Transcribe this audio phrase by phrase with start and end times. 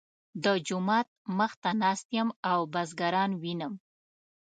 [0.43, 1.07] د جومات
[1.37, 3.73] مخ ته ناست یم او بزګران وینم.